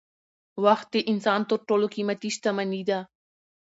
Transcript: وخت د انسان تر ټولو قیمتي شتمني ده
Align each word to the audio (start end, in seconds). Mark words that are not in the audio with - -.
وخت 0.63 0.87
د 0.95 0.95
انسان 1.11 1.41
تر 1.49 1.59
ټولو 1.67 1.85
قیمتي 1.95 2.29
شتمني 2.35 2.81
ده 2.89 2.99